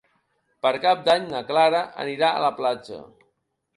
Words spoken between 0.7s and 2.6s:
Cap d'Any na Clara anirà a la